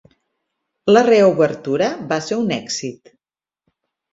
La 0.95 1.03
reobertura 1.09 1.91
va 2.13 2.19
ser 2.29 2.41
un 2.47 2.51
èxit. 2.59 3.15